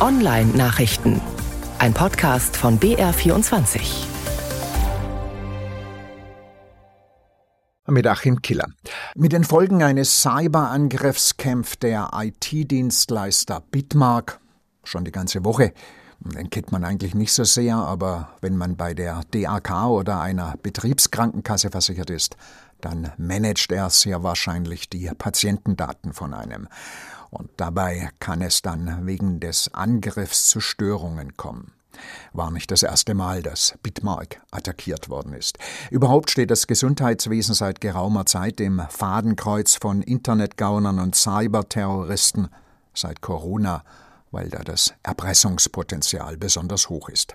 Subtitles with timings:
[0.00, 1.20] Online-Nachrichten.
[1.78, 3.82] Ein Podcast von BR24.
[7.86, 8.68] Mit Achim Killer.
[9.14, 14.40] Mit den Folgen eines Cyberangriffs kämpft der IT-Dienstleister Bitmark
[14.84, 15.74] schon die ganze Woche.
[16.20, 20.54] Den kennt man eigentlich nicht so sehr, aber wenn man bei der DAK oder einer
[20.62, 22.38] Betriebskrankenkasse versichert ist,
[22.80, 26.68] dann managt er sehr wahrscheinlich die Patientendaten von einem.
[27.30, 31.72] Und dabei kann es dann wegen des Angriffs zu Störungen kommen.
[32.32, 35.58] War nicht das erste Mal, dass Bitmark attackiert worden ist.
[35.90, 42.48] Überhaupt steht das Gesundheitswesen seit geraumer Zeit im Fadenkreuz von Internetgaunern und Cyberterroristen
[42.94, 43.84] seit Corona,
[44.30, 47.34] weil da das Erpressungspotenzial besonders hoch ist.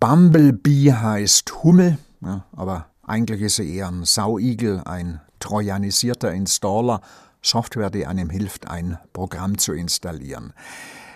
[0.00, 7.00] Bumblebee heißt Hummel, ja, aber eigentlich ist er eher ein Sauigel, ein trojanisierter Installer,
[7.46, 10.52] Software, die einem hilft, ein Programm zu installieren.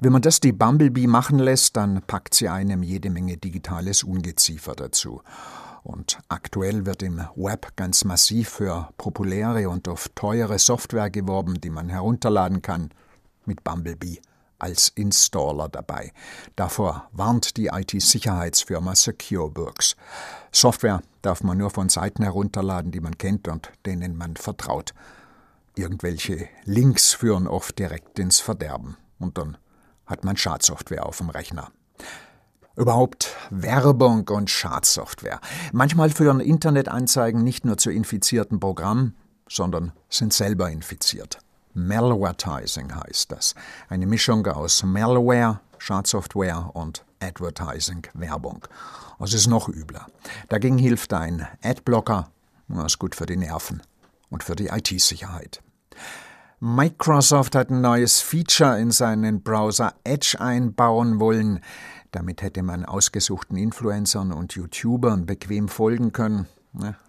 [0.00, 4.74] Wenn man das die Bumblebee machen lässt, dann packt sie einem jede Menge digitales Ungeziefer
[4.74, 5.22] dazu.
[5.82, 11.70] Und aktuell wird im Web ganz massiv für populäre und oft teure Software geworben, die
[11.70, 12.90] man herunterladen kann,
[13.44, 14.20] mit Bumblebee
[14.58, 16.12] als Installer dabei.
[16.56, 19.94] Davor warnt die IT-Sicherheitsfirma SecureWorks.
[20.52, 24.94] Software darf man nur von Seiten herunterladen, die man kennt und denen man vertraut.
[25.76, 28.96] Irgendwelche Links führen oft direkt ins Verderben.
[29.18, 29.56] Und dann
[30.06, 31.70] hat man Schadsoftware auf dem Rechner.
[32.76, 35.40] Überhaupt Werbung und Schadsoftware.
[35.72, 39.16] Manchmal führen Internetanzeigen nicht nur zu infizierten Programmen,
[39.48, 41.38] sondern sind selber infiziert.
[41.74, 43.54] Malvertising heißt das.
[43.88, 48.66] Eine Mischung aus Malware, Schadsoftware und Advertising, Werbung.
[49.18, 50.06] Es ist noch übler.
[50.48, 52.30] Dagegen hilft ein Adblocker,
[52.68, 53.82] das ist gut für die Nerven
[54.30, 55.63] und für die IT-Sicherheit.
[56.66, 61.60] Microsoft hat ein neues Feature in seinen Browser Edge einbauen wollen.
[62.10, 66.46] Damit hätte man ausgesuchten Influencern und YouTubern bequem folgen können.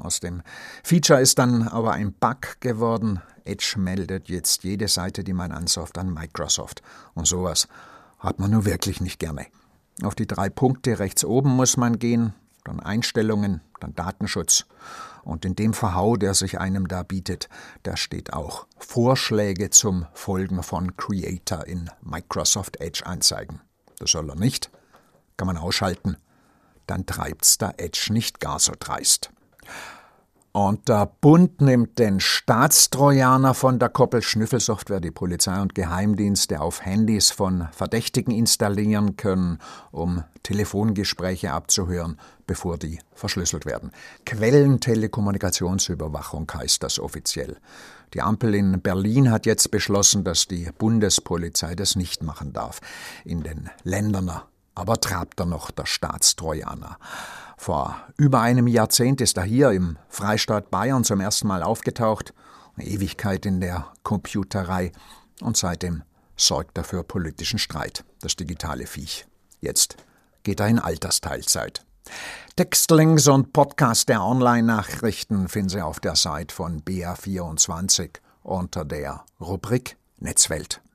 [0.00, 0.42] Aus dem
[0.82, 3.22] Feature ist dann aber ein Bug geworden.
[3.44, 6.82] Edge meldet jetzt jede Seite, die man ansurft, an Microsoft.
[7.14, 7.68] Und sowas
[8.18, 9.46] hat man nur wirklich nicht gerne.
[10.02, 12.34] Auf die drei Punkte rechts oben muss man gehen,
[12.66, 14.66] dann Einstellungen, dann Datenschutz.
[15.22, 17.48] Und in dem Verhau, der sich einem da bietet,
[17.82, 23.60] da steht auch Vorschläge zum Folgen von Creator in Microsoft Edge Anzeigen.
[23.98, 24.70] Das soll er nicht.
[25.36, 26.16] Kann man ausschalten.
[26.86, 29.30] Dann treibt's da Edge nicht gar so dreist.
[30.56, 36.82] Und der Bund nimmt den Staatstrojaner von der Koppel Schnüffelsoftware, die Polizei und Geheimdienste auf
[36.82, 39.58] Handys von Verdächtigen installieren können,
[39.90, 43.92] um Telefongespräche abzuhören, bevor die verschlüsselt werden.
[44.24, 47.58] Quellentelekommunikationsüberwachung heißt das offiziell.
[48.14, 52.80] Die Ampel in Berlin hat jetzt beschlossen, dass die Bundespolizei das nicht machen darf.
[53.26, 54.40] In den Ländern
[54.76, 56.98] aber trabt er noch der Staatstrojaner.
[57.56, 62.32] Vor über einem Jahrzehnt ist er hier im Freistaat Bayern zum ersten Mal aufgetaucht,
[62.76, 64.92] eine Ewigkeit in der Computerei,
[65.40, 66.02] und seitdem
[66.36, 69.26] sorgt er für politischen Streit, das digitale Viech.
[69.60, 69.96] Jetzt
[70.42, 71.84] geht er in Altersteilzeit.
[72.54, 79.96] Textlinks und Podcast der Online-Nachrichten finden Sie auf der Seite von BR24 unter der Rubrik
[80.18, 80.80] Netzwelt.